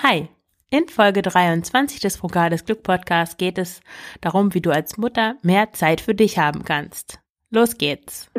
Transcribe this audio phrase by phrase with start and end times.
[0.00, 0.28] Hi,
[0.70, 3.80] in Folge 23 des Frugales Glück Podcasts geht es
[4.20, 7.18] darum, wie du als Mutter mehr Zeit für dich haben kannst.
[7.50, 8.30] Los geht's!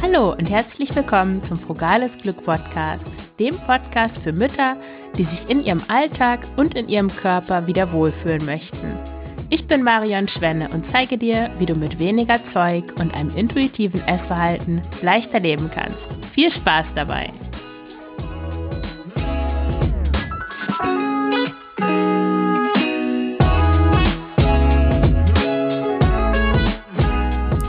[0.00, 3.04] Hallo und herzlich willkommen zum Frugales Glück Podcast,
[3.38, 4.78] dem Podcast für Mütter,
[5.18, 9.11] die sich in ihrem Alltag und in ihrem Körper wieder wohlfühlen möchten.
[9.54, 14.00] Ich bin Marion Schwenne und zeige dir, wie du mit weniger Zeug und einem intuitiven
[14.00, 15.98] Essverhalten leichter leben kannst.
[16.32, 17.30] Viel Spaß dabei!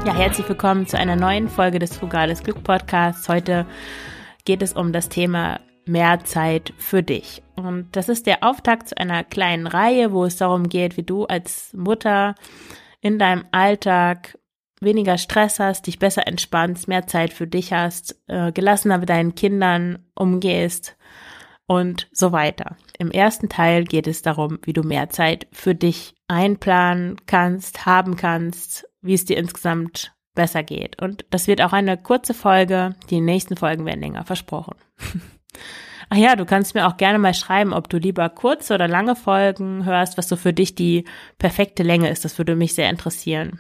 [0.06, 3.28] Ja, herzlich willkommen zu einer neuen Folge des Frugales Glück Podcasts.
[3.28, 3.66] Heute
[4.46, 7.43] geht es um das Thema mehr Zeit für dich.
[7.56, 11.26] Und das ist der Auftakt zu einer kleinen Reihe, wo es darum geht, wie du
[11.26, 12.36] als Mutter
[13.02, 14.38] in deinem Alltag
[14.82, 19.36] weniger Stress hast, dich besser entspannst, mehr Zeit für dich hast, äh, gelassener mit deinen
[19.36, 20.98] Kindern umgehst
[21.68, 22.76] und so weiter.
[22.98, 28.18] Im ersten Teil geht es darum, wie du mehr Zeit für dich einplanen kannst, haben
[28.18, 31.02] kannst, wie es dir insgesamt besser geht.
[31.02, 32.96] Und das wird auch eine kurze Folge.
[33.10, 34.76] Die nächsten Folgen werden länger versprochen.
[36.14, 39.16] Ach ja, du kannst mir auch gerne mal schreiben, ob du lieber kurze oder lange
[39.16, 41.06] Folgen hörst, was so für dich die
[41.40, 42.24] perfekte Länge ist.
[42.24, 43.60] Das würde mich sehr interessieren.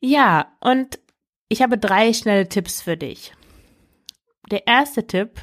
[0.00, 0.98] Ja, und
[1.50, 3.34] ich habe drei schnelle Tipps für dich.
[4.50, 5.38] Der erste Tipp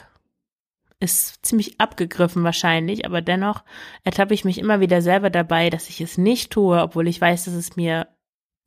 [0.99, 3.63] ist ziemlich abgegriffen wahrscheinlich, aber dennoch
[4.03, 7.45] ertappe ich mich immer wieder selber dabei, dass ich es nicht tue, obwohl ich weiß,
[7.45, 8.07] dass es mir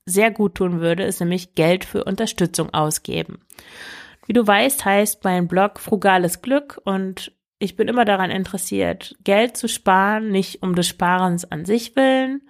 [0.05, 3.41] sehr gut tun würde, ist nämlich Geld für Unterstützung ausgeben.
[4.27, 9.57] Wie du weißt, heißt mein Blog Frugales Glück und ich bin immer daran interessiert, Geld
[9.57, 12.43] zu sparen, nicht um des Sparens an sich willen,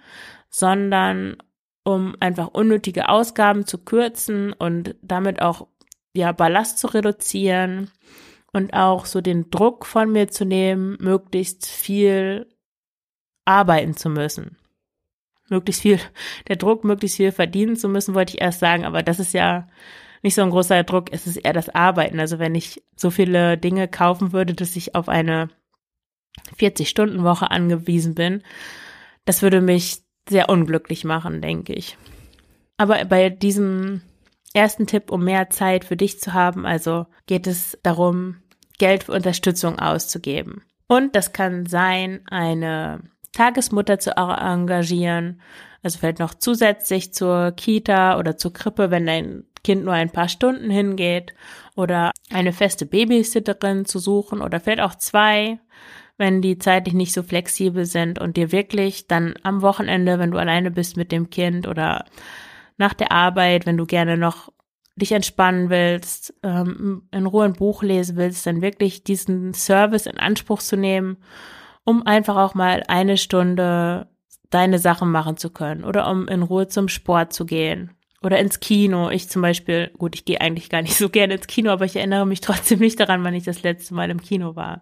[0.49, 1.37] sondern
[1.83, 5.67] um einfach unnötige Ausgaben zu kürzen und damit auch
[6.13, 7.91] ja Ballast zu reduzieren
[8.51, 12.47] und auch so den Druck von mir zu nehmen, möglichst viel
[13.45, 14.57] arbeiten zu müssen.
[15.49, 15.99] Möglichst viel,
[16.47, 19.67] der Druck, möglichst viel verdienen zu müssen, wollte ich erst sagen, aber das ist ja
[20.23, 22.19] nicht so ein großer Druck, es ist eher das Arbeiten.
[22.19, 25.49] Also wenn ich so viele Dinge kaufen würde, dass ich auf eine
[26.59, 28.43] 40-Stunden-Woche angewiesen bin,
[29.25, 31.97] das würde mich sehr unglücklich machen, denke ich.
[32.77, 34.01] Aber bei diesem
[34.53, 38.37] ersten Tipp, um mehr Zeit für dich zu haben, also geht es darum,
[38.77, 40.63] Geld für Unterstützung auszugeben.
[40.87, 43.01] Und das kann sein, eine
[43.33, 45.41] Tagesmutter zu engagieren,
[45.83, 50.29] also vielleicht noch zusätzlich zur Kita oder zur Krippe, wenn dein Kind nur ein paar
[50.29, 51.33] Stunden hingeht
[51.75, 55.59] oder eine feste Babysitterin zu suchen oder vielleicht auch zwei,
[56.17, 60.37] wenn die zeitlich nicht so flexibel sind und dir wirklich dann am Wochenende, wenn du
[60.37, 62.05] alleine bist mit dem Kind oder
[62.77, 64.53] nach der Arbeit, wenn du gerne noch
[64.95, 70.17] dich entspannen willst, ähm, in Ruhe ein Buch lesen willst, dann wirklich diesen Service in
[70.17, 71.17] Anspruch zu nehmen,
[71.83, 74.07] um einfach auch mal eine Stunde
[74.49, 78.59] deine Sachen machen zu können oder um in Ruhe zum Sport zu gehen oder ins
[78.59, 79.09] Kino.
[79.09, 81.95] Ich zum Beispiel, gut, ich gehe eigentlich gar nicht so gerne ins Kino, aber ich
[81.95, 84.81] erinnere mich trotzdem nicht daran, wann ich das letzte Mal im Kino war.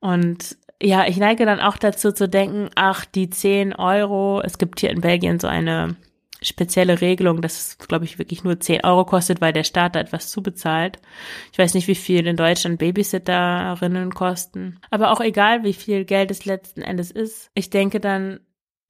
[0.00, 4.80] Und ja, ich neige dann auch dazu zu denken, ach, die 10 Euro, es gibt
[4.80, 5.96] hier in Belgien so eine
[6.42, 10.00] spezielle Regelung, dass es, glaube ich, wirklich nur 10 Euro kostet, weil der Staat da
[10.00, 10.98] etwas zubezahlt.
[11.52, 14.80] Ich weiß nicht, wie viel in Deutschland Babysitterinnen kosten.
[14.90, 17.50] Aber auch egal, wie viel Geld es letzten Endes ist.
[17.54, 18.40] Ich denke dann,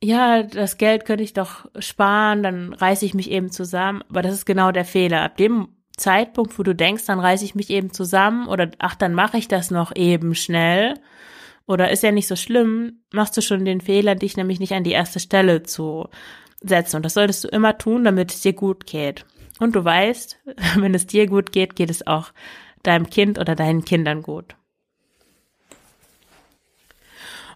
[0.03, 4.03] ja, das Geld könnte ich doch sparen, dann reiße ich mich eben zusammen.
[4.09, 5.23] Aber das ist genau der Fehler.
[5.23, 9.15] Ab dem Zeitpunkt, wo du denkst, dann reiße ich mich eben zusammen oder ach, dann
[9.15, 10.95] mache ich das noch eben schnell
[11.67, 14.85] oder ist ja nicht so schlimm, machst du schon den Fehler, dich nämlich nicht an
[14.85, 16.09] die erste Stelle zu
[16.61, 16.97] setzen.
[16.97, 19.25] Und das solltest du immer tun, damit es dir gut geht.
[19.61, 20.41] Und du weißt,
[20.79, 22.33] wenn es dir gut geht, geht es auch
[22.83, 24.57] deinem Kind oder deinen Kindern gut.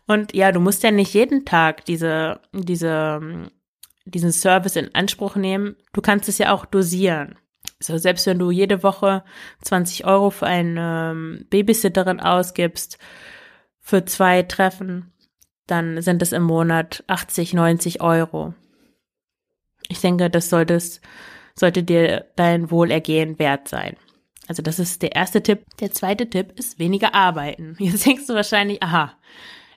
[0.06, 3.50] Und ja, du musst ja nicht jeden Tag diese, diese,
[4.04, 5.76] diesen Service in Anspruch nehmen.
[5.92, 7.36] Du kannst es ja auch dosieren.
[7.78, 9.24] So, selbst wenn du jede Woche
[9.62, 12.98] 20 Euro für eine ähm, Babysitterin ausgibst,
[13.80, 15.12] für zwei Treffen,
[15.66, 18.54] dann sind es im Monat 80, 90 Euro.
[19.88, 21.00] Ich denke, das solltest,
[21.54, 23.96] sollte dir dein Wohlergehen wert sein.
[24.48, 25.64] Also das ist der erste Tipp.
[25.80, 27.76] Der zweite Tipp ist weniger arbeiten.
[27.78, 29.14] Jetzt denkst du wahrscheinlich, aha,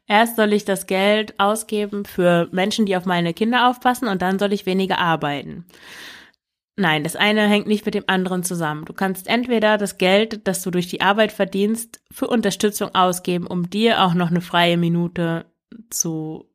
[0.10, 4.40] Erst soll ich das Geld ausgeben für Menschen, die auf meine Kinder aufpassen und dann
[4.40, 5.66] soll ich weniger arbeiten.
[6.76, 8.86] Nein, das eine hängt nicht mit dem anderen zusammen.
[8.86, 13.70] Du kannst entweder das Geld, das du durch die Arbeit verdienst, für Unterstützung ausgeben, um
[13.70, 15.46] dir auch noch eine freie Minute
[15.92, 16.50] zu,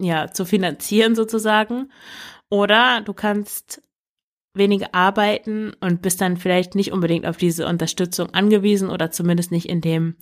[0.00, 1.90] ja, zu finanzieren sozusagen.
[2.48, 3.82] Oder du kannst
[4.54, 9.68] weniger arbeiten und bist dann vielleicht nicht unbedingt auf diese Unterstützung angewiesen oder zumindest nicht
[9.68, 10.14] in dem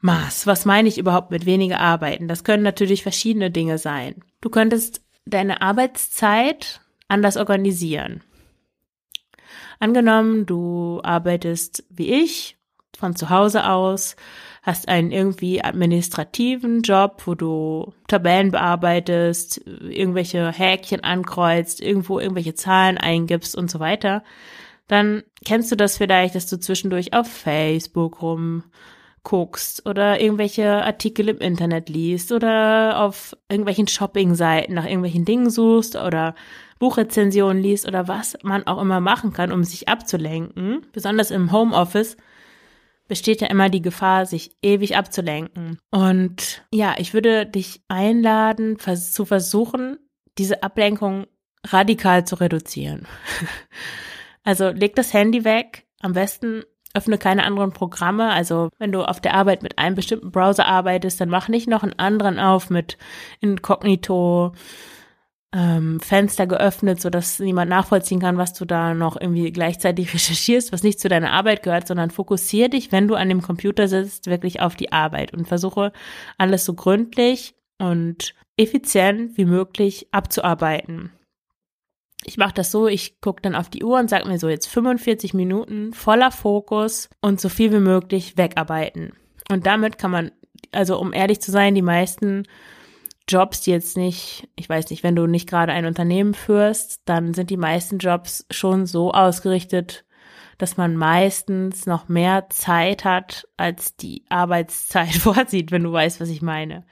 [0.00, 0.46] Maß.
[0.46, 2.28] Was meine ich überhaupt mit weniger arbeiten?
[2.28, 4.16] Das können natürlich verschiedene Dinge sein.
[4.40, 8.22] Du könntest deine Arbeitszeit anders organisieren.
[9.78, 12.56] Angenommen, du arbeitest wie ich
[13.00, 14.14] von zu Hause aus,
[14.62, 22.98] hast einen irgendwie administrativen Job, wo du Tabellen bearbeitest, irgendwelche Häkchen ankreuzt, irgendwo irgendwelche Zahlen
[22.98, 24.22] eingibst und so weiter,
[24.86, 28.64] dann kennst du das vielleicht, dass du zwischendurch auf Facebook rum
[29.22, 35.96] guckst oder irgendwelche Artikel im Internet liest oder auf irgendwelchen Shopping-Seiten nach irgendwelchen Dingen suchst
[35.96, 36.34] oder
[36.78, 40.86] Buchrezensionen liest oder was man auch immer machen kann, um sich abzulenken.
[40.92, 42.16] Besonders im Homeoffice
[43.06, 45.78] besteht ja immer die Gefahr, sich ewig abzulenken.
[45.90, 49.98] Und ja, ich würde dich einladen, zu versuchen,
[50.38, 51.26] diese Ablenkung
[51.66, 53.06] radikal zu reduzieren.
[54.42, 56.62] Also leg das Handy weg, am besten
[56.94, 58.30] öffne keine anderen Programme.
[58.30, 61.82] Also wenn du auf der Arbeit mit einem bestimmten Browser arbeitest, dann mach nicht noch
[61.82, 62.98] einen anderen auf mit
[63.40, 64.52] Inkognito
[65.52, 70.72] ähm, Fenster geöffnet, so dass niemand nachvollziehen kann, was du da noch irgendwie gleichzeitig recherchierst,
[70.72, 74.26] was nicht zu deiner Arbeit gehört, sondern fokussier dich, wenn du an dem Computer sitzt,
[74.26, 75.92] wirklich auf die Arbeit und versuche
[76.38, 81.10] alles so gründlich und effizient wie möglich abzuarbeiten.
[82.24, 84.66] Ich mache das so, ich gucke dann auf die Uhr und sage mir so jetzt
[84.68, 89.12] 45 Minuten voller Fokus und so viel wie möglich wegarbeiten.
[89.50, 90.30] Und damit kann man,
[90.70, 92.46] also um ehrlich zu sein, die meisten
[93.26, 97.48] Jobs, jetzt nicht, ich weiß nicht, wenn du nicht gerade ein Unternehmen führst, dann sind
[97.50, 100.04] die meisten Jobs schon so ausgerichtet,
[100.60, 106.28] dass man meistens noch mehr Zeit hat, als die Arbeitszeit vorsieht, wenn du weißt, was
[106.28, 106.84] ich meine.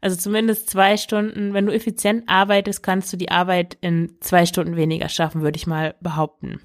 [0.00, 4.76] Also zumindest zwei Stunden, wenn du effizient arbeitest, kannst du die Arbeit in zwei Stunden
[4.76, 6.60] weniger schaffen, würde ich mal behaupten.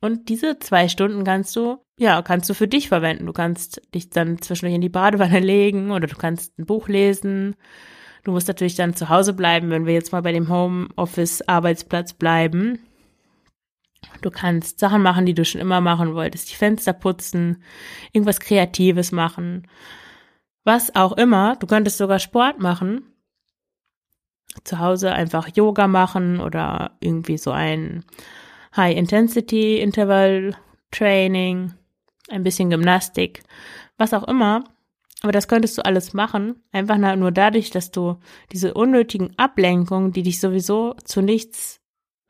[0.00, 3.26] Und diese zwei Stunden kannst du, ja, kannst du für dich verwenden.
[3.26, 7.56] Du kannst dich dann zwischendurch in die Badewanne legen oder du kannst ein Buch lesen
[8.24, 12.78] Du musst natürlich dann zu Hause bleiben, wenn wir jetzt mal bei dem Homeoffice-Arbeitsplatz bleiben.
[14.20, 16.50] Du kannst Sachen machen, die du schon immer machen wolltest.
[16.50, 17.62] Die Fenster putzen,
[18.12, 19.68] irgendwas Kreatives machen.
[20.64, 21.56] Was auch immer.
[21.56, 23.02] Du könntest sogar Sport machen.
[24.64, 28.04] Zu Hause einfach Yoga machen oder irgendwie so ein
[28.76, 31.74] High-Intensity-Interval-Training,
[32.28, 33.42] ein bisschen Gymnastik,
[33.98, 34.64] was auch immer.
[35.22, 38.20] Aber das könntest du alles machen, einfach nur dadurch, dass du
[38.52, 41.80] diese unnötigen Ablenkungen, die dich sowieso zu nichts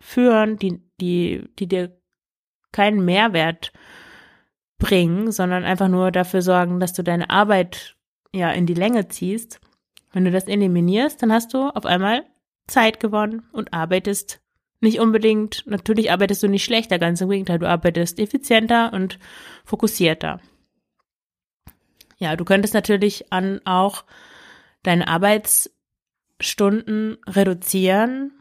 [0.05, 1.97] führen, die, die, die dir
[2.73, 3.73] keinen Mehrwert
[4.79, 7.97] bringen, sondern einfach nur dafür sorgen, dass du deine Arbeit
[8.33, 9.61] ja in die Länge ziehst.
[10.13, 12.27] Wenn du das eliminierst, dann hast du auf einmal
[12.67, 14.43] Zeit gewonnen und arbeitest
[14.81, 19.19] nicht unbedingt, natürlich arbeitest du nicht schlechter, ganz im Gegenteil, du arbeitest effizienter und
[19.65, 20.41] fokussierter.
[22.19, 24.05] Ja, du könntest natürlich an auch
[24.83, 28.34] deine Arbeitsstunden reduzieren.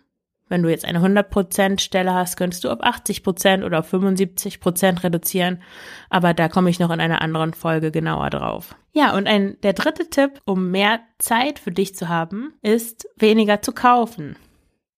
[0.53, 5.63] Wenn du jetzt eine 100% Stelle hast, könntest du auf 80% oder auf 75% reduzieren.
[6.11, 8.75] Aber da komme ich noch in einer anderen Folge genauer drauf.
[8.91, 13.63] Ja, und ein, der dritte Tipp, um mehr Zeit für dich zu haben, ist weniger
[13.63, 14.35] zu kaufen.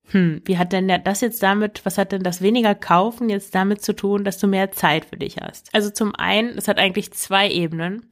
[0.09, 3.81] Hm, wie hat denn das jetzt damit, was hat denn das weniger kaufen jetzt damit
[3.81, 5.69] zu tun, dass du mehr Zeit für dich hast?
[5.74, 8.09] Also zum einen, es hat eigentlich zwei Ebenen.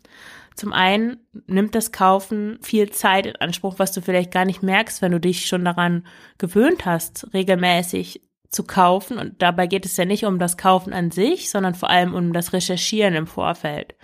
[0.56, 1.18] Zum einen
[1.48, 5.20] nimmt das Kaufen viel Zeit in Anspruch, was du vielleicht gar nicht merkst, wenn du
[5.20, 6.06] dich schon daran
[6.38, 9.18] gewöhnt hast, regelmäßig zu kaufen.
[9.18, 12.34] Und dabei geht es ja nicht um das Kaufen an sich, sondern vor allem um
[12.34, 13.96] das Recherchieren im Vorfeld.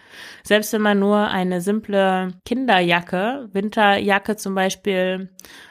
[0.44, 5.30] Selbst wenn man nur eine simple Kinderjacke, Winterjacke zum Beispiel,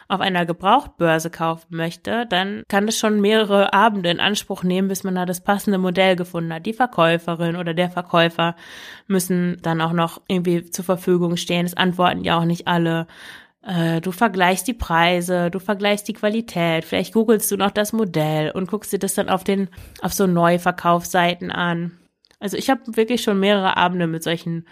[0.09, 5.05] auf einer Gebrauchtbörse kaufen möchte, dann kann es schon mehrere Abende in Anspruch nehmen, bis
[5.05, 6.65] man da das passende Modell gefunden hat.
[6.65, 8.57] Die Verkäuferin oder der Verkäufer
[9.07, 11.67] müssen dann auch noch irgendwie zur Verfügung stehen.
[11.67, 13.07] Es antworten ja auch nicht alle.
[13.63, 18.51] Äh, du vergleichst die Preise, du vergleichst die Qualität, vielleicht googelst du noch das Modell
[18.53, 19.69] und guckst dir das dann auf den,
[20.01, 21.99] auf so Neuverkaufsseiten an.
[22.41, 24.67] Also ich habe wirklich schon mehrere Abende mit solchen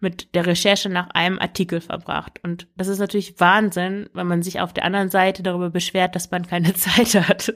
[0.00, 2.40] mit der Recherche nach einem Artikel verbracht.
[2.42, 6.30] Und das ist natürlich Wahnsinn, wenn man sich auf der anderen Seite darüber beschwert, dass
[6.30, 7.54] man keine Zeit hat.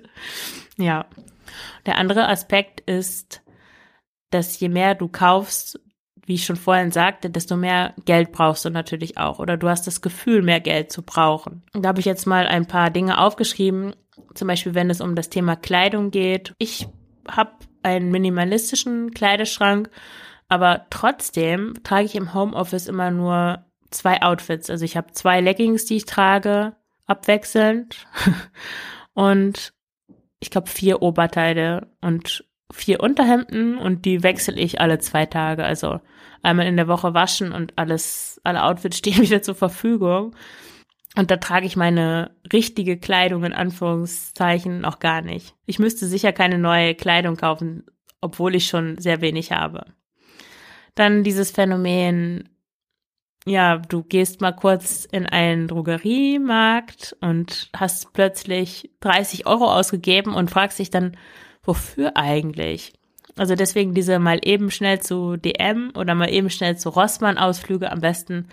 [0.76, 1.06] ja.
[1.86, 3.42] Der andere Aspekt ist,
[4.30, 5.80] dass je mehr du kaufst,
[6.26, 9.38] wie ich schon vorhin sagte, desto mehr Geld brauchst du natürlich auch.
[9.38, 11.62] Oder du hast das Gefühl, mehr Geld zu brauchen.
[11.72, 13.94] Da habe ich jetzt mal ein paar Dinge aufgeschrieben.
[14.34, 16.54] Zum Beispiel, wenn es um das Thema Kleidung geht.
[16.58, 16.88] Ich
[17.28, 17.52] habe
[17.84, 19.90] einen minimalistischen Kleiderschrank
[20.48, 24.70] aber trotzdem trage ich im Homeoffice immer nur zwei Outfits.
[24.70, 26.76] Also ich habe zwei Leggings, die ich trage,
[27.06, 28.06] abwechselnd.
[29.14, 29.72] Und
[30.40, 35.64] ich glaube, vier Oberteile und vier Unterhemden und die wechsle ich alle zwei Tage.
[35.64, 36.00] Also
[36.42, 40.34] einmal in der Woche waschen und alles, alle Outfits stehen wieder zur Verfügung.
[41.16, 45.54] Und da trage ich meine richtige Kleidung in Anführungszeichen noch gar nicht.
[45.64, 47.84] Ich müsste sicher keine neue Kleidung kaufen,
[48.20, 49.84] obwohl ich schon sehr wenig habe.
[50.96, 52.48] Dann dieses Phänomen,
[53.46, 60.50] ja, du gehst mal kurz in einen Drogeriemarkt und hast plötzlich 30 Euro ausgegeben und
[60.50, 61.16] fragst dich dann,
[61.62, 62.92] wofür eigentlich?
[63.36, 67.90] Also deswegen diese mal eben schnell zu DM oder mal eben schnell zu Rossmann Ausflüge
[67.90, 68.48] am besten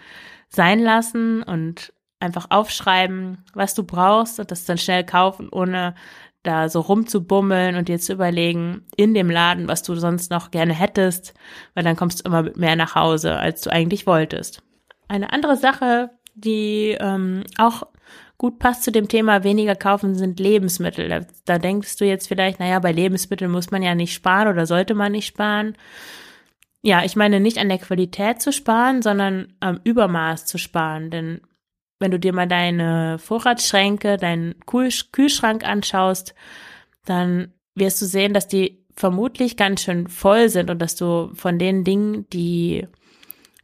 [0.49, 5.95] sein lassen und einfach aufschreiben, was du brauchst und das dann schnell kaufen, ohne
[6.43, 10.73] da so rumzubummeln und dir zu überlegen in dem Laden, was du sonst noch gerne
[10.73, 11.33] hättest,
[11.75, 14.63] weil dann kommst du immer mehr nach Hause, als du eigentlich wolltest.
[15.07, 17.83] Eine andere Sache, die ähm, auch
[18.37, 21.09] gut passt zu dem Thema weniger kaufen, sind Lebensmittel.
[21.09, 24.65] Da, da denkst du jetzt vielleicht, naja, bei Lebensmitteln muss man ja nicht sparen oder
[24.65, 25.77] sollte man nicht sparen.
[26.81, 31.11] Ja, ich meine nicht an der Qualität zu sparen, sondern am Übermaß zu sparen.
[31.11, 31.41] Denn
[32.01, 36.33] wenn du dir mal deine Vorratsschränke, deinen Kühlschrank anschaust,
[37.05, 41.57] dann wirst du sehen, dass die vermutlich ganz schön voll sind und dass du von
[41.57, 42.87] den Dingen, die,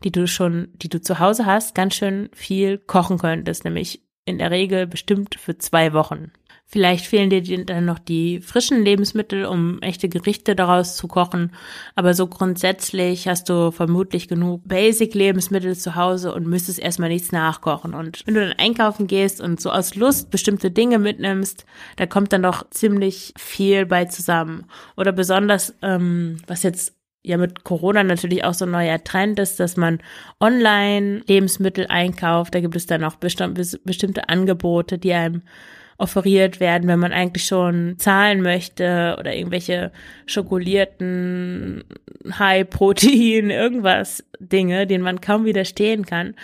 [0.04, 4.38] die du schon, die du zu Hause hast, ganz schön viel kochen könntest, nämlich in
[4.38, 6.32] der Regel bestimmt für zwei Wochen.
[6.70, 11.54] Vielleicht fehlen dir dann noch die frischen Lebensmittel, um echte Gerichte daraus zu kochen.
[11.96, 17.94] Aber so grundsätzlich hast du vermutlich genug Basic-Lebensmittel zu Hause und müsstest erstmal nichts nachkochen.
[17.94, 22.34] Und wenn du dann einkaufen gehst und so aus Lust bestimmte Dinge mitnimmst, da kommt
[22.34, 24.66] dann doch ziemlich viel bei zusammen.
[24.98, 29.62] Oder besonders, ähm, was jetzt ja mit Corona natürlich auch so ein neuer Trend ist,
[29.62, 30.00] dass man
[30.42, 32.54] online Lebensmittel einkauft.
[32.54, 35.44] Da gibt es dann auch bestimmte Angebote, die einem
[35.98, 39.92] offeriert werden, wenn man eigentlich schon zahlen möchte oder irgendwelche
[40.26, 41.84] schokolierten
[42.38, 46.36] High-Protein, irgendwas Dinge, denen man kaum widerstehen kann.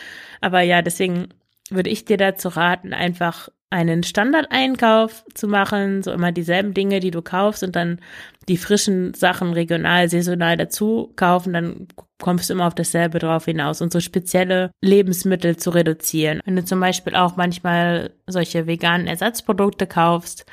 [0.41, 1.29] Aber ja, deswegen
[1.69, 7.09] würde ich dir dazu raten, einfach einen Standardeinkauf zu machen, so immer dieselben Dinge, die
[7.09, 7.99] du kaufst und dann
[8.47, 11.87] die frischen Sachen regional, saisonal dazu kaufen, dann
[12.21, 16.39] kommst du immer auf dasselbe drauf hinaus und so spezielle Lebensmittel zu reduzieren.
[16.45, 20.45] Wenn du zum Beispiel auch manchmal solche veganen Ersatzprodukte kaufst,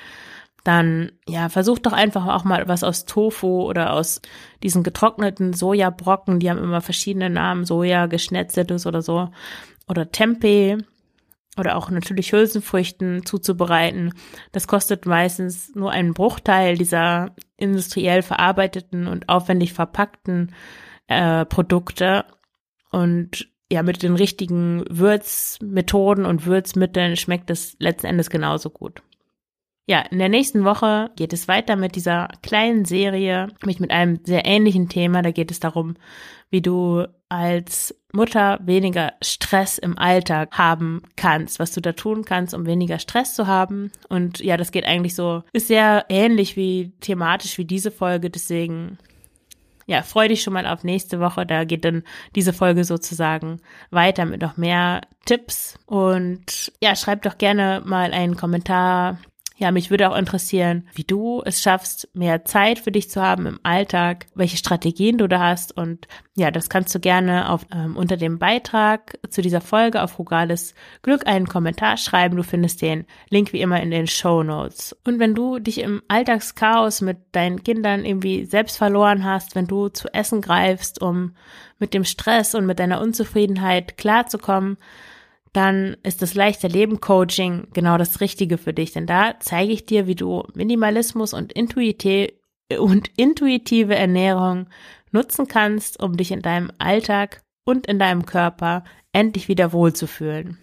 [0.64, 4.22] dann ja, versuch doch einfach auch mal was aus Tofu oder aus
[4.62, 9.28] diesen getrockneten Sojabrocken, die haben immer verschiedene Namen, Soja, geschnetzeltes oder so,
[9.88, 10.78] oder Tempeh
[11.60, 14.12] oder auch natürlich Hülsenfrüchten zuzubereiten.
[14.52, 20.52] Das kostet meistens nur einen Bruchteil dieser industriell verarbeiteten und aufwendig verpackten
[21.06, 22.24] äh, Produkte.
[22.90, 29.02] Und ja, mit den richtigen Würzmethoden und Würzmitteln schmeckt es letzten Endes genauso gut.
[29.90, 34.20] Ja, in der nächsten Woche geht es weiter mit dieser kleinen Serie, mich mit einem
[34.22, 35.20] sehr ähnlichen Thema.
[35.20, 35.96] Da geht es darum,
[36.48, 42.54] wie du als Mutter weniger Stress im Alltag haben kannst, was du da tun kannst,
[42.54, 43.90] um weniger Stress zu haben.
[44.08, 48.30] Und ja, das geht eigentlich so, ist sehr ähnlich wie thematisch wie diese Folge.
[48.30, 48.96] Deswegen,
[49.86, 51.44] ja, freu dich schon mal auf nächste Woche.
[51.46, 52.04] Da geht dann
[52.36, 55.80] diese Folge sozusagen weiter mit noch mehr Tipps.
[55.86, 59.18] Und ja, schreib doch gerne mal einen Kommentar
[59.60, 63.44] ja, mich würde auch interessieren, wie du es schaffst, mehr Zeit für dich zu haben
[63.44, 65.76] im Alltag, welche Strategien du da hast.
[65.76, 70.18] Und ja, das kannst du gerne auf, ähm, unter dem Beitrag zu dieser Folge auf
[70.18, 72.38] Rugales Glück einen Kommentar schreiben.
[72.38, 74.96] Du findest den Link wie immer in den Show Notes.
[75.04, 79.90] Und wenn du dich im Alltagschaos mit deinen Kindern irgendwie selbst verloren hast, wenn du
[79.90, 81.34] zu Essen greifst, um
[81.78, 84.78] mit dem Stress und mit deiner Unzufriedenheit klarzukommen,
[85.52, 89.86] dann ist das leichte Leben Coaching genau das Richtige für dich, denn da zeige ich
[89.86, 92.32] dir, wie du Minimalismus und, intuitive,
[92.78, 94.68] und intuitive Ernährung
[95.10, 100.58] nutzen kannst, um dich in deinem Alltag und in deinem Körper endlich wieder wohlzufühlen.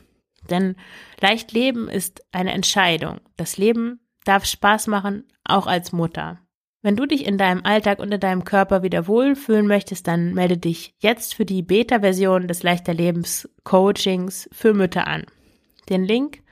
[0.50, 0.76] Denn
[1.20, 3.20] leicht leben ist eine Entscheidung.
[3.36, 6.40] Das Leben darf Spaß machen, auch als Mutter.
[6.88, 10.56] Wenn du dich in deinem Alltag und in deinem Körper wieder wohlfühlen möchtest, dann melde
[10.56, 15.26] dich jetzt für die Beta-Version des Leichter Lebens Coachings für Mütter an.
[15.90, 16.44] Den Link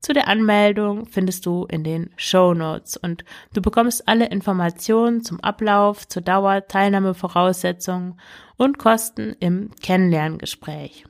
[0.00, 5.40] zu der Anmeldung findest du in den Show Notes und du bekommst alle Informationen zum
[5.40, 8.18] Ablauf, zur Dauer, Teilnahmevoraussetzungen
[8.56, 11.04] und Kosten im Kennenlerngespräch.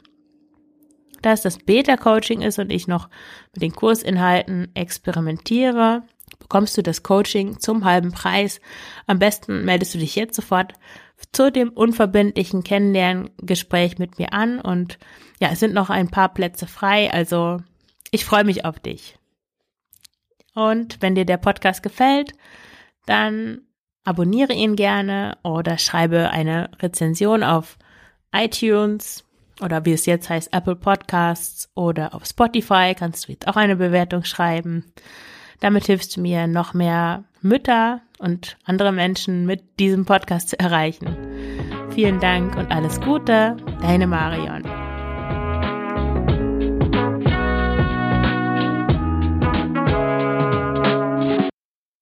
[1.23, 3.09] Da es das Beta-Coaching ist und ich noch
[3.55, 6.03] mit den Kursinhalten experimentiere,
[6.43, 8.61] bekommst du das Coaching zum halben Preis.
[9.07, 10.75] Am besten meldest du dich jetzt sofort
[11.33, 14.99] zu dem unverbindlichen Kennenlerngespräch mit mir an und
[15.41, 17.61] ja, es sind noch ein paar Plätze frei, also
[18.11, 19.19] ich freue mich auf dich.
[20.55, 22.33] Und wenn dir der Podcast gefällt,
[23.07, 23.63] dann
[24.05, 27.79] abonniere ihn gerne oder schreibe eine Rezension auf
[28.33, 29.25] iTunes
[29.61, 33.77] oder wie es jetzt heißt, Apple Podcasts oder auf Spotify kannst du jetzt auch eine
[33.77, 34.93] Bewertung schreiben.
[35.62, 41.16] Damit hilfst du mir, noch mehr Mütter und andere Menschen mit diesem Podcast zu erreichen.
[41.95, 44.82] Vielen Dank und alles Gute, deine Marion.